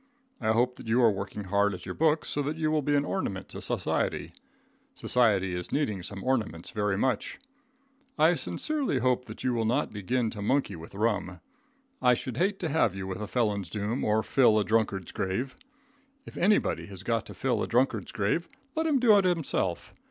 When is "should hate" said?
12.15-12.57